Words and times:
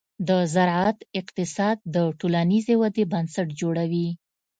د 0.27 0.29
زراعت 0.53 0.99
اقتصاد 1.19 1.77
د 1.95 1.97
ټولنیزې 2.19 2.73
ودې 2.81 3.03
بنسټ 3.13 3.47
جوړوي. 3.61 4.07